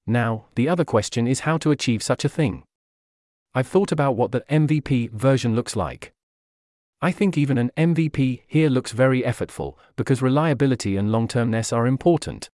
Now, 0.06 0.48
the 0.56 0.68
other 0.68 0.84
question 0.84 1.26
is 1.26 1.48
how 1.48 1.58
to 1.60 1.72
achieve 1.72 2.04
such 2.04 2.26
a 2.26 2.36
thing. 2.38 2.64
I've 3.54 3.70
thought 3.70 3.94
about 3.94 4.18
what 4.18 4.34
the 4.34 4.44
MVP 4.50 5.12
version 5.12 5.56
looks 5.56 5.78
like. 5.78 6.12
I 7.02 7.12
think 7.12 7.38
even 7.38 7.58
an 7.58 7.72
MVP 7.78 8.42
here 8.48 8.70
looks 8.70 8.92
very 8.92 9.22
effortful, 9.22 9.76
because 9.96 10.22
reliability 10.22 10.98
and 10.98 11.12
long 11.12 11.28
termness 11.28 11.72
are 11.72 11.86
important, 11.88 12.50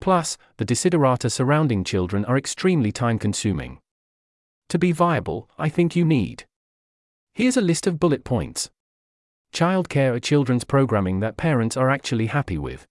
Plus, 0.00 0.36
the 0.58 0.64
desiderata 0.64 1.30
surrounding 1.30 1.84
children 1.84 2.24
are 2.26 2.36
extremely 2.36 2.92
time 2.92 3.18
consuming. 3.18 3.78
To 4.68 4.78
be 4.78 4.92
viable, 4.92 5.48
I 5.58 5.68
think 5.68 5.96
you 5.96 6.04
need. 6.04 6.44
Here's 7.34 7.56
a 7.56 7.62
list 7.62 7.86
of 7.86 7.98
bullet 7.98 8.24
points. 8.24 8.70
Childcare 9.52 10.14
or 10.14 10.20
children's 10.20 10.64
programming 10.64 11.20
that 11.20 11.36
parents 11.36 11.76
are 11.76 11.90
actually 11.90 12.26
happy 12.26 12.58
with. 12.58 12.86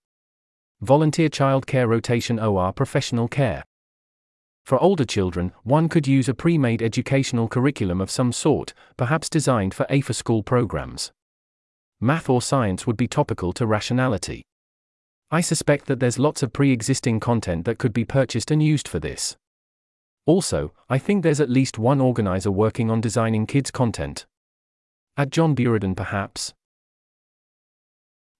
Volunteer 0.81 1.29
childcare 1.29 1.87
rotation 1.87 2.39
OR 2.39 2.73
professional 2.73 3.27
care. 3.27 3.63
For 4.65 4.81
older 4.81 5.05
children, 5.05 5.51
one 5.63 5.87
could 5.89 6.07
use 6.07 6.27
a 6.27 6.33
pre 6.33 6.57
made 6.57 6.81
educational 6.81 7.47
curriculum 7.47 8.01
of 8.01 8.09
some 8.09 8.31
sort, 8.31 8.73
perhaps 8.97 9.29
designed 9.29 9.75
for 9.75 9.85
after 9.91 10.13
school 10.13 10.41
programs. 10.41 11.11
Math 12.01 12.29
or 12.29 12.41
science 12.41 12.87
would 12.87 12.97
be 12.97 13.07
topical 13.07 13.53
to 13.53 13.67
rationality. 13.67 14.41
I 15.29 15.41
suspect 15.41 15.85
that 15.85 15.99
there's 15.99 16.17
lots 16.17 16.41
of 16.41 16.51
pre 16.51 16.71
existing 16.71 17.19
content 17.19 17.65
that 17.65 17.77
could 17.77 17.93
be 17.93 18.05
purchased 18.05 18.49
and 18.49 18.61
used 18.61 18.87
for 18.87 18.99
this. 18.99 19.37
Also, 20.25 20.73
I 20.89 20.97
think 20.97 21.21
there's 21.21 21.39
at 21.39 21.49
least 21.49 21.77
one 21.77 22.01
organizer 22.01 22.51
working 22.51 22.89
on 22.89 23.01
designing 23.01 23.45
kids' 23.45 23.69
content. 23.69 24.25
At 25.15 25.29
John 25.29 25.55
Buridan, 25.55 25.95
perhaps. 25.95 26.55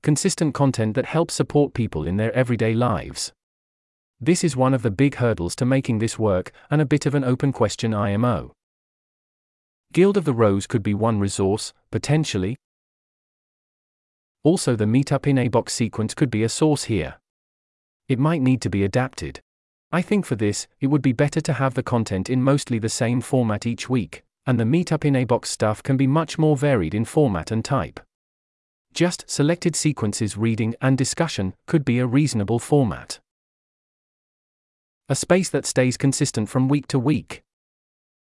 Consistent 0.01 0.55
content 0.55 0.95
that 0.95 1.05
helps 1.05 1.35
support 1.35 1.75
people 1.75 2.07
in 2.07 2.17
their 2.17 2.33
everyday 2.33 2.73
lives. 2.73 3.31
This 4.21 4.45
is 4.45 4.55
one 4.55 4.73
of 4.73 4.81
the 4.81 4.91
big 4.91 5.15
hurdles 5.15 5.55
to 5.57 5.65
making 5.65 5.99
this 5.99 6.17
work, 6.17 6.51
and 6.71 6.81
a 6.81 6.85
bit 6.85 7.05
of 7.05 7.15
an 7.15 7.25
open 7.25 7.51
question 7.51 7.93
IMO. 7.93 8.53
Guild 9.91 10.15
of 10.15 10.23
the 10.23 10.33
Rose 10.33 10.67
could 10.67 10.83
be 10.83 10.93
one 10.93 11.19
resource, 11.19 11.73
potentially. 11.91 12.55
Also, 14.43 14.75
the 14.75 14.85
Meetup 14.85 15.27
in 15.27 15.37
a 15.37 15.49
Box 15.49 15.73
sequence 15.73 16.13
could 16.13 16.31
be 16.31 16.43
a 16.43 16.49
source 16.49 16.85
here. 16.85 17.15
It 18.07 18.19
might 18.19 18.41
need 18.41 18.61
to 18.61 18.69
be 18.69 18.83
adapted. 18.83 19.41
I 19.91 20.01
think 20.01 20.25
for 20.25 20.35
this, 20.35 20.67
it 20.79 20.87
would 20.87 21.01
be 21.01 21.11
better 21.11 21.41
to 21.41 21.53
have 21.53 21.73
the 21.73 21.83
content 21.83 22.29
in 22.29 22.41
mostly 22.41 22.79
the 22.79 22.89
same 22.89 23.19
format 23.21 23.65
each 23.65 23.89
week, 23.89 24.23
and 24.45 24.59
the 24.59 24.63
Meetup 24.63 25.03
in 25.03 25.15
a 25.15 25.25
Box 25.25 25.49
stuff 25.49 25.83
can 25.83 25.97
be 25.97 26.07
much 26.07 26.37
more 26.37 26.55
varied 26.55 26.93
in 26.93 27.03
format 27.03 27.51
and 27.51 27.65
type. 27.65 27.99
Just 28.93 29.29
selected 29.29 29.75
sequences 29.75 30.37
reading 30.37 30.73
and 30.79 30.97
discussion 30.97 31.53
could 31.67 31.83
be 31.83 31.99
a 31.99 32.07
reasonable 32.07 32.59
format. 32.59 33.19
A 35.07 35.15
space 35.15 35.49
that 35.49 35.67
stays 35.67 35.97
consistent 35.97 36.49
from 36.49 36.67
week 36.67 36.87
to 36.87 36.97
week. 36.97 37.43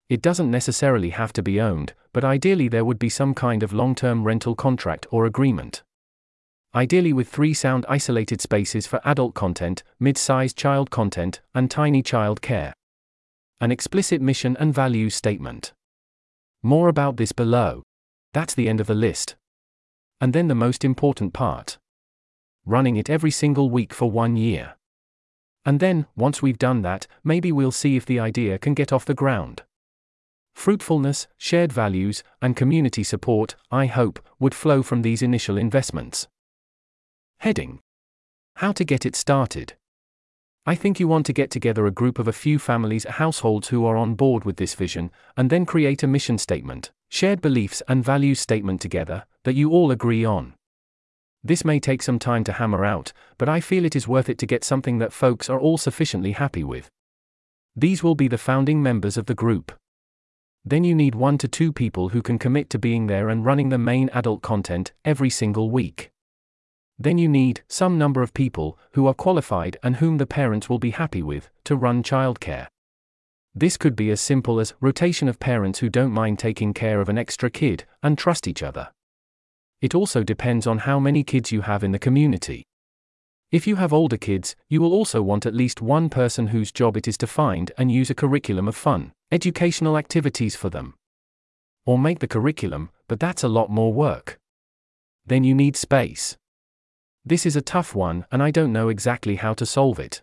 It 0.08 0.20
doesn't 0.20 0.50
necessarily 0.50 1.10
have 1.10 1.32
to 1.34 1.42
be 1.42 1.60
owned, 1.60 1.94
but 2.12 2.24
ideally 2.24 2.66
there 2.66 2.84
would 2.84 2.98
be 2.98 3.08
some 3.08 3.34
kind 3.34 3.62
of 3.62 3.72
long 3.72 3.94
term 3.94 4.24
rental 4.24 4.56
contract 4.56 5.06
or 5.10 5.24
agreement. 5.24 5.84
Ideally, 6.74 7.12
with 7.12 7.28
three 7.28 7.54
sound 7.54 7.86
isolated 7.88 8.40
spaces 8.40 8.86
for 8.86 9.00
adult 9.04 9.34
content, 9.34 9.84
mid 10.00 10.18
sized 10.18 10.56
child 10.56 10.90
content, 10.90 11.40
and 11.54 11.70
tiny 11.70 12.02
child 12.02 12.42
care. 12.42 12.74
An 13.60 13.70
explicit 13.70 14.20
mission 14.20 14.56
and 14.58 14.74
value 14.74 15.08
statement. 15.08 15.72
More 16.64 16.88
about 16.88 17.16
this 17.16 17.30
below. 17.30 17.84
That's 18.32 18.54
the 18.54 18.68
end 18.68 18.80
of 18.80 18.88
the 18.88 18.94
list. 18.94 19.36
And 20.20 20.32
then 20.32 20.48
the 20.48 20.56
most 20.56 20.84
important 20.84 21.32
part 21.32 21.78
running 22.64 22.96
it 22.96 23.10
every 23.10 23.30
single 23.30 23.70
week 23.70 23.92
for 23.92 24.10
one 24.10 24.36
year. 24.36 24.76
And 25.64 25.78
then, 25.78 26.06
once 26.16 26.42
we've 26.42 26.58
done 26.58 26.82
that, 26.82 27.06
maybe 27.22 27.52
we'll 27.52 27.70
see 27.70 27.96
if 27.96 28.04
the 28.04 28.18
idea 28.18 28.58
can 28.58 28.74
get 28.74 28.92
off 28.92 29.04
the 29.04 29.14
ground. 29.14 29.62
Fruitfulness, 30.54 31.28
shared 31.38 31.72
values, 31.72 32.22
and 32.40 32.56
community 32.56 33.02
support, 33.02 33.54
I 33.70 33.86
hope, 33.86 34.20
would 34.38 34.54
flow 34.54 34.82
from 34.82 35.02
these 35.02 35.22
initial 35.22 35.56
investments. 35.56 36.28
Heading 37.38 37.80
How 38.56 38.72
to 38.72 38.84
get 38.84 39.06
it 39.06 39.16
started. 39.16 39.74
I 40.64 40.76
think 40.76 41.00
you 41.00 41.08
want 41.08 41.26
to 41.26 41.32
get 41.32 41.50
together 41.50 41.86
a 41.86 41.90
group 41.90 42.20
of 42.20 42.28
a 42.28 42.32
few 42.32 42.60
families, 42.60 43.04
households 43.04 43.68
who 43.68 43.84
are 43.84 43.96
on 43.96 44.14
board 44.14 44.44
with 44.44 44.58
this 44.58 44.76
vision, 44.76 45.10
and 45.36 45.50
then 45.50 45.66
create 45.66 46.04
a 46.04 46.06
mission 46.06 46.38
statement, 46.38 46.92
shared 47.08 47.40
beliefs, 47.40 47.82
and 47.88 48.04
values 48.04 48.38
statement 48.38 48.80
together 48.80 49.24
that 49.42 49.54
you 49.54 49.70
all 49.70 49.90
agree 49.90 50.24
on. 50.24 50.54
This 51.44 51.64
may 51.64 51.80
take 51.80 52.02
some 52.02 52.18
time 52.18 52.44
to 52.44 52.52
hammer 52.52 52.84
out, 52.84 53.12
but 53.36 53.48
I 53.48 53.60
feel 53.60 53.84
it 53.84 53.96
is 53.96 54.06
worth 54.06 54.28
it 54.28 54.38
to 54.38 54.46
get 54.46 54.62
something 54.62 54.98
that 54.98 55.12
folks 55.12 55.50
are 55.50 55.58
all 55.58 55.76
sufficiently 55.76 56.32
happy 56.32 56.62
with. 56.62 56.88
These 57.74 58.02
will 58.02 58.14
be 58.14 58.28
the 58.28 58.38
founding 58.38 58.82
members 58.82 59.16
of 59.16 59.26
the 59.26 59.34
group. 59.34 59.72
Then 60.64 60.84
you 60.84 60.94
need 60.94 61.16
one 61.16 61.38
to 61.38 61.48
two 61.48 61.72
people 61.72 62.10
who 62.10 62.22
can 62.22 62.38
commit 62.38 62.70
to 62.70 62.78
being 62.78 63.08
there 63.08 63.28
and 63.28 63.44
running 63.44 63.70
the 63.70 63.78
main 63.78 64.08
adult 64.10 64.42
content 64.42 64.92
every 65.04 65.30
single 65.30 65.70
week. 65.70 66.10
Then 66.98 67.18
you 67.18 67.28
need 67.28 67.62
some 67.66 67.98
number 67.98 68.22
of 68.22 68.34
people 68.34 68.78
who 68.92 69.08
are 69.08 69.14
qualified 69.14 69.76
and 69.82 69.96
whom 69.96 70.18
the 70.18 70.26
parents 70.26 70.68
will 70.68 70.78
be 70.78 70.90
happy 70.90 71.22
with 71.22 71.50
to 71.64 71.74
run 71.74 72.04
childcare. 72.04 72.68
This 73.54 73.76
could 73.76 73.96
be 73.96 74.10
as 74.10 74.20
simple 74.20 74.60
as 74.60 74.74
rotation 74.80 75.26
of 75.26 75.40
parents 75.40 75.80
who 75.80 75.88
don't 75.88 76.12
mind 76.12 76.38
taking 76.38 76.72
care 76.72 77.00
of 77.00 77.08
an 77.08 77.18
extra 77.18 77.50
kid 77.50 77.84
and 78.02 78.16
trust 78.16 78.46
each 78.46 78.62
other. 78.62 78.90
It 79.82 79.96
also 79.96 80.22
depends 80.22 80.66
on 80.66 80.78
how 80.78 81.00
many 81.00 81.24
kids 81.24 81.50
you 81.50 81.62
have 81.62 81.82
in 81.82 81.90
the 81.90 81.98
community. 81.98 82.62
If 83.50 83.66
you 83.66 83.76
have 83.76 83.92
older 83.92 84.16
kids, 84.16 84.54
you 84.68 84.80
will 84.80 84.94
also 84.94 85.20
want 85.20 85.44
at 85.44 85.54
least 85.54 85.82
one 85.82 86.08
person 86.08 86.46
whose 86.46 86.72
job 86.72 86.96
it 86.96 87.08
is 87.08 87.18
to 87.18 87.26
find 87.26 87.72
and 87.76 87.90
use 87.90 88.08
a 88.08 88.14
curriculum 88.14 88.68
of 88.68 88.76
fun, 88.76 89.12
educational 89.32 89.98
activities 89.98 90.54
for 90.54 90.70
them. 90.70 90.94
Or 91.84 91.98
make 91.98 92.20
the 92.20 92.28
curriculum, 92.28 92.90
but 93.08 93.18
that's 93.18 93.42
a 93.42 93.48
lot 93.48 93.70
more 93.70 93.92
work. 93.92 94.38
Then 95.26 95.42
you 95.42 95.54
need 95.54 95.76
space. 95.76 96.36
This 97.24 97.44
is 97.44 97.56
a 97.56 97.60
tough 97.60 97.92
one, 97.94 98.24
and 98.30 98.40
I 98.40 98.52
don't 98.52 98.72
know 98.72 98.88
exactly 98.88 99.36
how 99.36 99.52
to 99.54 99.66
solve 99.66 99.98
it. 99.98 100.22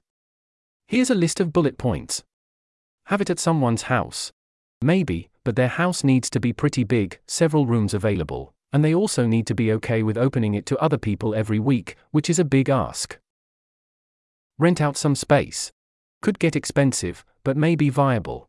Here's 0.88 1.10
a 1.10 1.16
list 1.16 1.42
of 1.42 1.52
bullet 1.54 1.78
points. 1.78 2.24
Have 3.08 3.20
it 3.20 3.30
at 3.30 3.40
someone's 3.40 3.84
house. 3.84 4.32
Maybe, 4.82 5.30
but 5.44 5.58
their 5.58 5.68
house 5.68 6.04
needs 6.04 6.30
to 6.30 6.40
be 6.40 6.54
pretty 6.54 6.86
big, 6.86 7.20
several 7.28 7.66
rooms 7.66 7.94
available, 7.94 8.54
and 8.72 8.84
they 8.84 8.94
also 8.94 9.26
need 9.26 9.48
to 9.48 9.56
be 9.56 9.72
okay 9.74 10.04
with 10.04 10.18
opening 10.18 10.54
it 10.54 10.66
to 10.68 10.78
other 10.78 10.98
people 10.98 11.34
every 11.34 11.60
week, 11.60 11.96
which 12.12 12.30
is 12.30 12.40
a 12.40 12.46
big 12.46 12.70
ask. 12.70 13.18
Rent 14.58 14.82
out 14.82 14.98
some 14.98 15.16
space. 15.16 15.72
Could 16.22 16.40
get 16.40 16.56
expensive, 16.56 17.26
but 17.44 17.58
may 17.58 17.76
be 17.76 17.90
viable. 17.90 18.48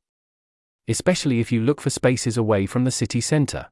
Especially 0.88 1.40
if 1.40 1.52
you 1.52 1.60
look 1.60 1.80
for 1.80 1.90
spaces 1.90 2.36
away 2.36 2.66
from 2.66 2.84
the 2.84 2.90
city 2.90 3.20
centre. 3.20 3.68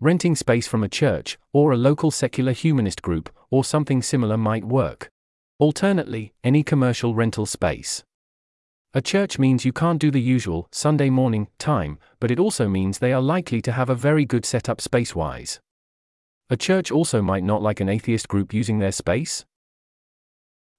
Renting 0.00 0.34
space 0.34 0.66
from 0.66 0.82
a 0.82 0.88
church, 0.88 1.38
or 1.52 1.70
a 1.70 1.76
local 1.76 2.10
secular 2.10 2.52
humanist 2.52 3.02
group, 3.02 3.30
or 3.50 3.62
something 3.62 4.02
similar 4.02 4.36
might 4.36 4.64
work. 4.64 5.08
Alternately, 5.58 6.32
any 6.42 6.62
commercial 6.64 7.14
rental 7.14 7.46
space. 7.46 8.02
A 8.94 9.00
church 9.00 9.38
means 9.38 9.64
you 9.64 9.72
can't 9.72 9.98
do 9.98 10.10
the 10.10 10.20
usual 10.20 10.68
Sunday 10.70 11.08
morning 11.08 11.48
time, 11.58 11.98
but 12.20 12.30
it 12.30 12.38
also 12.38 12.68
means 12.68 12.98
they 12.98 13.14
are 13.14 13.22
likely 13.22 13.62
to 13.62 13.72
have 13.72 13.88
a 13.88 13.94
very 13.94 14.26
good 14.26 14.44
setup 14.44 14.82
space 14.82 15.14
wise. 15.14 15.60
A 16.50 16.58
church 16.58 16.90
also 16.90 17.22
might 17.22 17.42
not 17.42 17.62
like 17.62 17.80
an 17.80 17.88
atheist 17.88 18.28
group 18.28 18.52
using 18.52 18.80
their 18.80 18.92
space. 18.92 19.46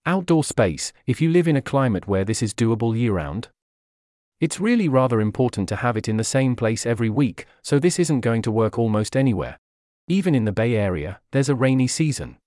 Outdoor 0.05 0.43
space, 0.43 0.93
if 1.07 1.21
you 1.21 1.31
live 1.31 1.47
in 1.47 1.55
a 1.55 1.61
climate 1.61 2.07
where 2.07 2.23
this 2.23 2.43
is 2.43 2.53
doable 2.53 2.95
year 2.95 3.13
round. 3.13 3.47
It's 4.39 4.59
really 4.59 4.87
rather 4.87 5.19
important 5.19 5.67
to 5.69 5.77
have 5.77 5.97
it 5.97 6.07
in 6.07 6.17
the 6.17 6.23
same 6.23 6.55
place 6.55 6.85
every 6.85 7.09
week, 7.09 7.47
so 7.63 7.79
this 7.79 7.97
isn't 7.97 8.21
going 8.21 8.43
to 8.43 8.51
work 8.51 8.77
almost 8.77 9.17
anywhere. 9.17 9.57
Even 10.07 10.35
in 10.35 10.45
the 10.45 10.51
Bay 10.51 10.75
Area, 10.75 11.19
there's 11.31 11.49
a 11.49 11.55
rainy 11.55 11.87
season. 11.87 12.37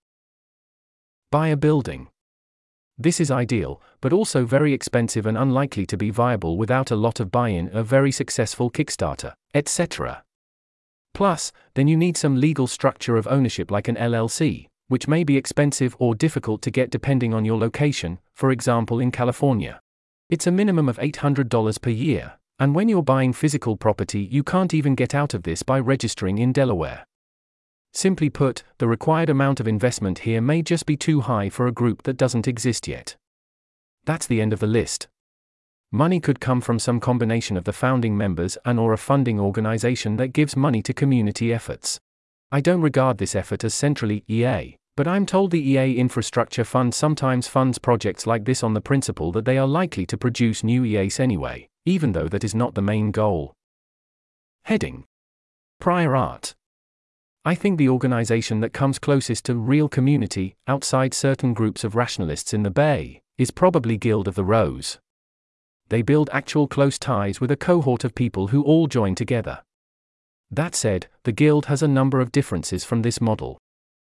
Buy 1.33 1.49
a 1.49 1.57
building. 1.57 2.09
This 2.99 3.21
is 3.21 3.31
ideal, 3.31 3.83
but 4.01 4.13
also 4.13 4.47
very 4.47 4.73
expensive 4.73 5.27
and 5.27 5.37
unlikely 5.37 5.85
to 5.87 5.99
be 5.99 6.11
viable 6.11 6.57
without 6.57 6.91
a 6.91 6.97
lot 6.97 7.21
of 7.21 7.31
buy 7.31 7.51
in, 7.51 7.69
a 7.75 7.83
very 7.83 8.11
successful 8.11 8.71
Kickstarter, 8.71 9.35
etc. 9.55 10.25
Plus, 11.13 11.53
then 11.75 11.89
you 11.89 11.97
need 11.97 12.17
some 12.17 12.41
legal 12.41 12.67
structure 12.67 13.17
of 13.17 13.27
ownership 13.27 13.71
like 13.71 13.89
an 13.89 13.97
LLC, 13.97 14.69
which 14.89 15.09
may 15.09 15.25
be 15.25 15.37
expensive 15.37 15.95
or 15.99 16.15
difficult 16.15 16.63
to 16.63 16.71
get 16.71 16.91
depending 16.91 17.35
on 17.35 17.45
your 17.45 17.59
location, 17.59 18.19
for 18.33 18.51
example 18.51 18.99
in 18.99 19.11
California. 19.11 19.81
It's 20.31 20.47
a 20.47 20.51
minimum 20.51 20.89
of 20.89 20.99
$800 20.99 21.81
per 21.83 21.91
year, 21.91 22.35
and 22.59 22.75
when 22.75 22.89
you're 22.89 23.03
buying 23.03 23.35
physical 23.35 23.77
property, 23.77 24.21
you 24.23 24.43
can't 24.43 24.73
even 24.73 24.95
get 24.95 25.15
out 25.15 25.35
of 25.35 25.43
this 25.43 25.63
by 25.63 25.79
registering 25.79 26.39
in 26.39 26.53
Delaware. 26.53 27.07
Simply 27.97 28.29
put, 28.29 28.63
the 28.77 28.87
required 28.87 29.31
amount 29.31 29.59
of 29.59 29.67
investment 29.67 30.19
here 30.19 30.43
may 30.43 30.61
just 30.61 30.85
be 30.85 30.99
too 30.99 31.23
high 31.23 31.49
for 31.49 31.67
a 31.67 31.73
group 31.73 32.03
that 32.03 32.19
doesn't 32.19 32.47
exist 32.47 32.87
yet. 32.87 33.17
That's 34.05 34.27
the 34.27 34.39
end 34.39 34.53
of 34.53 34.61
the 34.61 34.67
list. 34.67 35.09
Money 35.91 36.21
could 36.21 36.39
come 36.39 36.61
from 36.61 36.79
some 36.79 37.01
combination 37.01 37.57
of 37.57 37.65
the 37.65 37.73
founding 37.73 38.15
members 38.15 38.59
and 38.67 38.79
or 38.79 38.93
a 38.93 38.99
funding 38.99 39.41
organization 39.41 40.19
that 40.19 40.35
gives 40.35 40.55
money 40.55 40.83
to 40.83 40.93
community 40.93 41.55
efforts. 41.55 41.99
I 42.53 42.61
don't 42.61 42.83
regard 42.83 43.17
this 43.17 43.35
effort 43.35 43.65
as 43.65 43.73
centrally 43.73 44.25
EA, 44.29 44.77
but 44.95 45.09
I'm 45.09 45.25
told 45.25 45.51
the 45.51 45.67
EA 45.67 45.97
Infrastructure 45.97 46.65
Fund 46.65 46.95
sometimes 46.95 47.49
funds 47.49 47.79
projects 47.79 48.27
like 48.27 48.45
this 48.45 48.63
on 48.63 48.75
the 48.75 48.83
principle 48.83 49.33
that 49.33 49.47
they 49.47 49.57
are 49.57 49.67
likely 49.67 50.05
to 50.05 50.19
produce 50.19 50.63
new 50.63 50.85
EAs 50.85 51.19
anyway, 51.19 51.67
even 51.87 52.13
though 52.13 52.29
that 52.29 52.45
is 52.45 52.55
not 52.55 52.75
the 52.75 52.83
main 52.83 53.11
goal. 53.11 53.55
Heading 54.65 55.07
Prior 55.81 56.15
Art 56.15 56.55
I 57.47 57.55
think 57.55 57.79
the 57.79 57.89
organization 57.89 58.59
that 58.63 58.73
comes 58.73 58.99
closest 58.99 59.45
to 59.45 59.55
real 59.55 59.89
community, 59.89 60.57
outside 60.67 61.15
certain 61.15 61.55
groups 61.55 61.85
of 61.85 61.95
rationalists 61.95 62.53
in 62.53 62.65
the 62.65 62.73
Bay, 62.73 63.23
is 63.39 63.53
probably 63.53 63.97
Guild 63.97 64.27
of 64.27 64.35
the 64.35 64.43
Rose. 64.43 64.99
They 65.89 66.03
build 66.03 66.29
actual 66.33 66.67
close 66.67 66.99
ties 66.99 67.41
with 67.41 67.53
a 67.53 67.57
cohort 67.57 68.03
of 68.03 68.17
people 68.17 68.49
who 68.49 68.65
all 68.65 68.89
join 68.89 69.15
together. 69.15 69.63
That 70.51 70.75
said, 70.75 71.07
the 71.23 71.31
Guild 71.31 71.67
has 71.67 71.85
a 71.85 71.89
number 71.89 72.19
of 72.19 72.33
differences 72.33 72.85
from 72.85 73.03
this 73.03 73.21
model. 73.21 73.59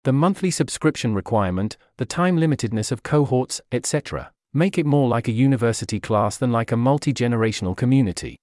The 0.05 0.13
monthly 0.13 0.53
subscription 0.53 1.13
requirement, 1.13 1.77
the 1.97 2.07
time 2.07 2.37
limitedness 2.37 2.93
of 2.93 3.03
cohorts, 3.03 3.61
etc., 3.73 4.31
make 4.55 4.79
it 4.79 4.87
more 4.87 5.09
like 5.09 5.27
a 5.27 5.33
university 5.33 5.99
class 5.99 6.37
than 6.37 6.53
like 6.53 6.71
a 6.71 6.77
multi 6.77 7.13
generational 7.13 7.77
community. 7.77 8.37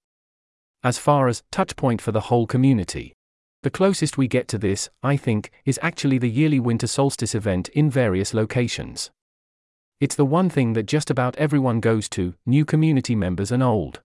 As 0.84 0.98
far 0.98 1.26
as 1.26 1.42
touchpoint 1.50 2.02
for 2.02 2.12
the 2.12 2.28
whole 2.28 2.46
community, 2.46 3.14
the 3.62 3.70
closest 3.70 4.16
we 4.16 4.26
get 4.26 4.48
to 4.48 4.58
this, 4.58 4.88
I 5.02 5.16
think, 5.16 5.50
is 5.64 5.78
actually 5.82 6.18
the 6.18 6.30
yearly 6.30 6.58
winter 6.58 6.86
solstice 6.86 7.34
event 7.34 7.68
in 7.70 7.90
various 7.90 8.32
locations. 8.32 9.10
It's 10.00 10.14
the 10.14 10.24
one 10.24 10.48
thing 10.48 10.72
that 10.72 10.86
just 10.86 11.10
about 11.10 11.36
everyone 11.36 11.80
goes 11.80 12.08
to, 12.10 12.34
new 12.46 12.64
community 12.64 13.14
members 13.14 13.52
and 13.52 13.62
old. 13.62 14.00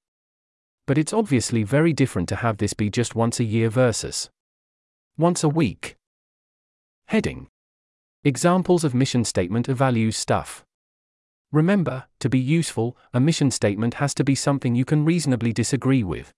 But 0.85 0.97
it's 0.97 1.13
obviously 1.13 1.63
very 1.63 1.93
different 1.93 2.27
to 2.29 2.35
have 2.37 2.57
this 2.57 2.73
be 2.73 2.89
just 2.89 3.15
once 3.15 3.39
a 3.39 3.45
year 3.45 3.69
versus 3.69 4.29
once 5.17 5.43
a 5.43 5.49
week. 5.49 5.95
Heading 7.07 7.47
Examples 8.25 8.83
of 8.83 8.93
mission 8.93 9.23
statement 9.23 9.69
of 9.69 9.77
values 9.77 10.17
stuff. 10.17 10.65
Remember, 11.51 12.05
to 12.19 12.27
be 12.27 12.39
useful, 12.39 12.97
a 13.13 13.19
mission 13.21 13.49
statement 13.51 13.95
has 13.95 14.13
to 14.15 14.23
be 14.25 14.35
something 14.35 14.75
you 14.75 14.83
can 14.83 15.05
reasonably 15.05 15.53
disagree 15.53 16.03
with. 16.03 16.33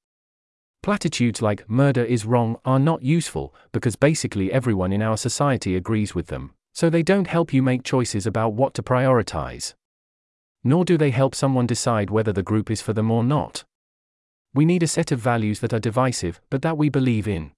Platitudes 0.84 1.42
like 1.42 1.70
murder 1.70 2.04
is 2.04 2.26
wrong 2.26 2.58
are 2.64 2.80
not 2.80 3.04
useful 3.04 3.54
because 3.72 3.96
basically 3.96 4.52
everyone 4.52 4.94
in 4.94 5.02
our 5.02 5.18
society 5.18 5.76
agrees 5.76 6.16
with 6.16 6.28
them, 6.28 6.54
so 6.74 6.90
they 6.90 7.04
don't 7.04 7.28
help 7.28 7.54
you 7.54 7.62
make 7.62 7.84
choices 7.84 8.26
about 8.26 8.54
what 8.54 8.74
to 8.76 8.84
prioritize. 8.84 9.74
Nor 10.64 10.86
do 10.86 10.98
they 10.98 11.12
help 11.12 11.36
someone 11.36 11.68
decide 11.68 12.10
whether 12.10 12.32
the 12.32 12.44
group 12.44 12.72
is 12.72 12.82
for 12.82 12.94
them 12.94 13.12
or 13.12 13.24
not. 13.24 13.64
We 14.54 14.66
need 14.66 14.84
a 14.84 14.88
set 14.88 15.12
of 15.12 15.20
values 15.20 15.60
that 15.60 15.74
are 15.74 15.80
divisive, 15.80 16.42
but 16.50 16.62
that 16.62 16.78
we 16.78 16.90
believe 16.90 17.28
in. 17.28 17.52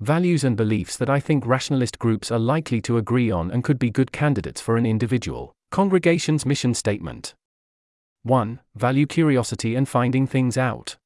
Values 0.00 0.44
and 0.44 0.56
beliefs 0.56 0.96
that 0.98 1.08
I 1.08 1.20
think 1.20 1.46
rationalist 1.46 1.98
groups 1.98 2.30
are 2.30 2.38
likely 2.38 2.80
to 2.82 2.98
agree 2.98 3.30
on 3.30 3.50
and 3.50 3.64
could 3.64 3.78
be 3.78 3.90
good 3.90 4.12
candidates 4.12 4.60
for 4.60 4.76
an 4.76 4.84
individual 4.84 5.52
congregation's 5.70 6.46
mission 6.46 6.74
statement. 6.74 7.34
1. 8.22 8.60
Value 8.74 9.06
curiosity 9.06 9.74
and 9.74 9.88
finding 9.88 10.26
things 10.26 10.58
out. 10.58 10.96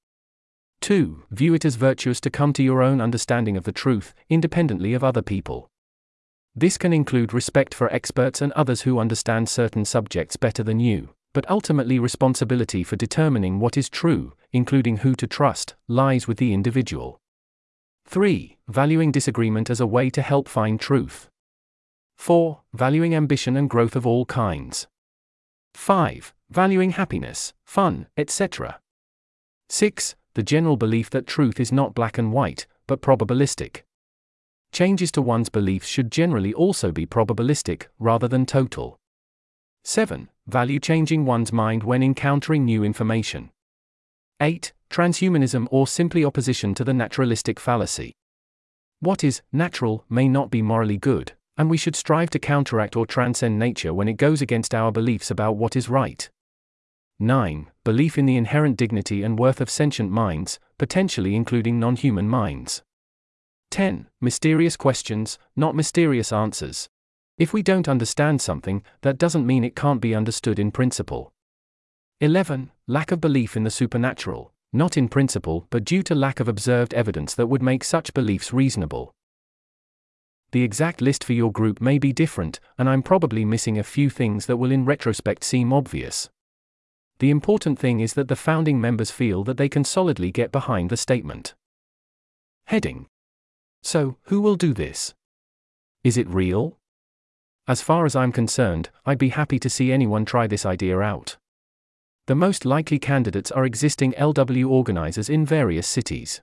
2. 0.80 1.24
View 1.30 1.54
it 1.54 1.64
as 1.64 1.76
virtuous 1.76 2.20
to 2.20 2.30
come 2.30 2.52
to 2.52 2.62
your 2.62 2.82
own 2.82 3.00
understanding 3.00 3.56
of 3.56 3.64
the 3.64 3.72
truth, 3.72 4.14
independently 4.28 4.94
of 4.94 5.04
other 5.04 5.22
people. 5.22 5.70
This 6.54 6.78
can 6.78 6.92
include 6.92 7.32
respect 7.32 7.74
for 7.74 7.92
experts 7.92 8.40
and 8.40 8.52
others 8.52 8.82
who 8.82 8.98
understand 8.98 9.48
certain 9.48 9.84
subjects 9.84 10.36
better 10.36 10.62
than 10.62 10.80
you, 10.80 11.10
but 11.32 11.48
ultimately 11.48 11.98
responsibility 11.98 12.82
for 12.82 12.96
determining 12.96 13.60
what 13.60 13.76
is 13.76 13.88
true, 13.88 14.32
including 14.52 14.98
who 14.98 15.14
to 15.14 15.26
trust, 15.26 15.74
lies 15.86 16.26
with 16.26 16.38
the 16.38 16.52
individual. 16.52 17.20
3. 18.06 18.58
Valuing 18.66 19.12
disagreement 19.12 19.70
as 19.70 19.80
a 19.80 19.86
way 19.86 20.10
to 20.10 20.22
help 20.22 20.48
find 20.48 20.80
truth. 20.80 21.30
4. 22.16 22.60
Valuing 22.72 23.14
ambition 23.14 23.56
and 23.56 23.70
growth 23.70 23.94
of 23.94 24.06
all 24.06 24.24
kinds. 24.26 24.88
5. 25.74 26.34
Valuing 26.50 26.90
happiness, 26.90 27.52
fun, 27.64 28.08
etc. 28.16 28.80
6 29.68 30.16
the 30.40 30.44
general 30.44 30.78
belief 30.78 31.10
that 31.10 31.26
truth 31.26 31.60
is 31.60 31.70
not 31.70 31.94
black 31.94 32.16
and 32.16 32.32
white, 32.32 32.66
but 32.86 33.02
probabilistic. 33.02 33.82
Changes 34.72 35.12
to 35.12 35.20
one's 35.20 35.50
beliefs 35.50 35.86
should 35.86 36.10
generally 36.10 36.54
also 36.54 36.90
be 36.90 37.04
probabilistic, 37.04 37.88
rather 37.98 38.26
than 38.26 38.46
total. 38.46 38.96
7. 39.84 40.30
Value 40.46 40.80
changing 40.80 41.26
one's 41.26 41.52
mind 41.52 41.82
when 41.82 42.02
encountering 42.02 42.64
new 42.64 42.82
information. 42.82 43.50
8. 44.40 44.72
Transhumanism 44.88 45.68
or 45.70 45.86
simply 45.86 46.24
opposition 46.24 46.74
to 46.74 46.84
the 46.84 46.94
naturalistic 46.94 47.60
fallacy. 47.60 48.14
What 49.00 49.22
is 49.22 49.42
natural 49.52 50.06
may 50.08 50.26
not 50.26 50.50
be 50.50 50.62
morally 50.62 50.96
good, 50.96 51.32
and 51.58 51.68
we 51.68 51.76
should 51.76 51.94
strive 51.94 52.30
to 52.30 52.38
counteract 52.38 52.96
or 52.96 53.04
transcend 53.04 53.58
nature 53.58 53.92
when 53.92 54.08
it 54.08 54.14
goes 54.14 54.40
against 54.40 54.74
our 54.74 54.90
beliefs 54.90 55.30
about 55.30 55.58
what 55.58 55.76
is 55.76 55.90
right. 55.90 56.30
9. 57.22 57.70
Belief 57.84 58.16
in 58.16 58.24
the 58.24 58.38
inherent 58.38 58.78
dignity 58.78 59.22
and 59.22 59.38
worth 59.38 59.60
of 59.60 59.68
sentient 59.68 60.10
minds, 60.10 60.58
potentially 60.78 61.36
including 61.36 61.78
non 61.78 61.94
human 61.94 62.26
minds. 62.26 62.82
10. 63.70 64.08
Mysterious 64.22 64.74
questions, 64.74 65.38
not 65.54 65.76
mysterious 65.76 66.32
answers. 66.32 66.88
If 67.36 67.52
we 67.52 67.62
don't 67.62 67.90
understand 67.90 68.40
something, 68.40 68.82
that 69.02 69.18
doesn't 69.18 69.46
mean 69.46 69.64
it 69.64 69.76
can't 69.76 70.00
be 70.00 70.14
understood 70.14 70.58
in 70.58 70.70
principle. 70.70 71.30
11. 72.22 72.70
Lack 72.86 73.12
of 73.12 73.20
belief 73.20 73.54
in 73.54 73.64
the 73.64 73.70
supernatural, 73.70 74.54
not 74.72 74.96
in 74.96 75.06
principle, 75.06 75.66
but 75.68 75.84
due 75.84 76.02
to 76.02 76.14
lack 76.14 76.40
of 76.40 76.48
observed 76.48 76.94
evidence 76.94 77.34
that 77.34 77.48
would 77.48 77.62
make 77.62 77.84
such 77.84 78.14
beliefs 78.14 78.50
reasonable. 78.50 79.12
The 80.52 80.62
exact 80.62 81.02
list 81.02 81.22
for 81.22 81.34
your 81.34 81.52
group 81.52 81.82
may 81.82 81.98
be 81.98 82.14
different, 82.14 82.60
and 82.78 82.88
I'm 82.88 83.02
probably 83.02 83.44
missing 83.44 83.78
a 83.78 83.84
few 83.84 84.08
things 84.08 84.46
that 84.46 84.56
will 84.56 84.72
in 84.72 84.86
retrospect 84.86 85.44
seem 85.44 85.70
obvious. 85.70 86.30
The 87.20 87.30
important 87.30 87.78
thing 87.78 88.00
is 88.00 88.14
that 88.14 88.28
the 88.28 88.34
founding 88.34 88.80
members 88.80 89.10
feel 89.10 89.44
that 89.44 89.58
they 89.58 89.68
can 89.68 89.84
solidly 89.84 90.32
get 90.32 90.50
behind 90.50 90.88
the 90.88 90.96
statement. 90.96 91.54
Heading. 92.64 93.08
So, 93.82 94.16
who 94.24 94.40
will 94.40 94.56
do 94.56 94.72
this? 94.72 95.12
Is 96.02 96.16
it 96.16 96.26
real? 96.28 96.78
As 97.68 97.82
far 97.82 98.06
as 98.06 98.16
I'm 98.16 98.32
concerned, 98.32 98.88
I'd 99.04 99.18
be 99.18 99.28
happy 99.28 99.58
to 99.58 99.68
see 99.68 99.92
anyone 99.92 100.24
try 100.24 100.46
this 100.46 100.64
idea 100.64 100.98
out. 101.00 101.36
The 102.26 102.34
most 102.34 102.64
likely 102.64 102.98
candidates 102.98 103.50
are 103.50 103.66
existing 103.66 104.12
LW 104.12 104.70
organizers 104.70 105.28
in 105.28 105.44
various 105.44 105.86
cities. 105.86 106.40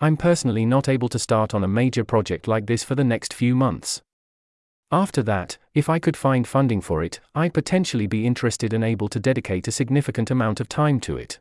I'm 0.00 0.18
personally 0.18 0.66
not 0.66 0.88
able 0.88 1.08
to 1.08 1.18
start 1.18 1.54
on 1.54 1.64
a 1.64 1.68
major 1.68 2.04
project 2.04 2.46
like 2.46 2.66
this 2.66 2.84
for 2.84 2.94
the 2.94 3.04
next 3.04 3.32
few 3.32 3.54
months. 3.54 4.02
After 4.90 5.22
that, 5.24 5.58
if 5.74 5.90
I 5.90 5.98
could 5.98 6.16
find 6.16 6.48
funding 6.48 6.80
for 6.80 7.02
it, 7.02 7.20
I'd 7.34 7.52
potentially 7.52 8.06
be 8.06 8.26
interested 8.26 8.72
and 8.72 8.82
able 8.82 9.08
to 9.08 9.20
dedicate 9.20 9.68
a 9.68 9.72
significant 9.72 10.30
amount 10.30 10.60
of 10.60 10.68
time 10.68 10.98
to 11.00 11.16
it. 11.18 11.40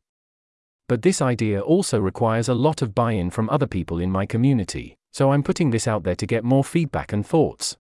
But 0.90 1.02
this 1.02 1.22
idea 1.22 1.62
also 1.62 2.00
requires 2.00 2.50
a 2.50 2.54
lot 2.54 2.82
of 2.82 2.94
buy 2.94 3.14
in 3.14 3.30
from 3.30 3.50
other 3.50 3.68
people 3.68 4.00
in 4.00 4.12
my 4.12 4.26
community, 4.26 4.98
so 5.14 5.32
I'm 5.32 5.44
putting 5.44 5.70
this 5.70 5.88
out 5.88 6.04
there 6.04 6.16
to 6.16 6.26
get 6.26 6.44
more 6.44 6.64
feedback 6.64 7.14
and 7.14 7.26
thoughts. 7.26 7.78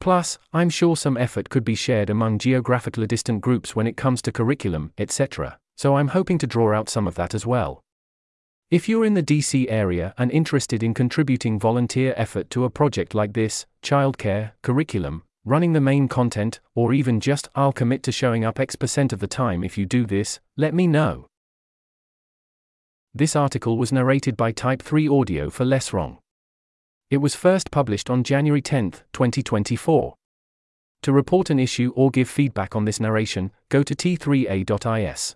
Plus, 0.00 0.38
I'm 0.54 0.70
sure 0.70 0.96
some 0.96 1.18
effort 1.18 1.50
could 1.50 1.64
be 1.64 1.74
shared 1.74 2.08
among 2.08 2.38
geographically 2.38 3.06
distant 3.06 3.42
groups 3.42 3.76
when 3.76 3.86
it 3.86 3.98
comes 3.98 4.22
to 4.22 4.32
curriculum, 4.32 4.92
etc., 4.96 5.58
so 5.76 5.96
I'm 5.96 6.08
hoping 6.08 6.38
to 6.38 6.46
draw 6.46 6.72
out 6.72 6.88
some 6.88 7.06
of 7.06 7.16
that 7.16 7.34
as 7.34 7.44
well. 7.44 7.82
If 8.70 8.88
you're 8.88 9.04
in 9.04 9.14
the 9.14 9.22
DC 9.22 9.66
area 9.68 10.14
and 10.16 10.30
interested 10.30 10.84
in 10.84 10.94
contributing 10.94 11.58
volunteer 11.58 12.14
effort 12.16 12.50
to 12.50 12.64
a 12.64 12.70
project 12.70 13.16
like 13.16 13.32
this, 13.32 13.66
childcare, 13.82 14.52
curriculum, 14.62 15.24
running 15.44 15.72
the 15.72 15.80
main 15.80 16.06
content, 16.06 16.60
or 16.76 16.92
even 16.92 17.18
just 17.18 17.48
I'll 17.56 17.72
commit 17.72 18.04
to 18.04 18.12
showing 18.12 18.44
up 18.44 18.60
X 18.60 18.76
percent 18.76 19.12
of 19.12 19.18
the 19.18 19.26
time 19.26 19.64
if 19.64 19.76
you 19.76 19.86
do 19.86 20.06
this, 20.06 20.38
let 20.56 20.72
me 20.72 20.86
know. 20.86 21.26
This 23.12 23.34
article 23.34 23.76
was 23.76 23.90
narrated 23.90 24.36
by 24.36 24.52
Type 24.52 24.82
3 24.82 25.08
Audio 25.08 25.50
for 25.50 25.64
Less 25.64 25.92
Wrong. 25.92 26.18
It 27.10 27.16
was 27.16 27.34
first 27.34 27.72
published 27.72 28.08
on 28.08 28.22
January 28.22 28.62
10, 28.62 28.92
2024. 29.12 30.14
To 31.02 31.12
report 31.12 31.50
an 31.50 31.58
issue 31.58 31.92
or 31.96 32.12
give 32.12 32.28
feedback 32.30 32.76
on 32.76 32.84
this 32.84 33.00
narration, 33.00 33.50
go 33.68 33.82
to 33.82 33.96
t3a.is. 33.96 35.34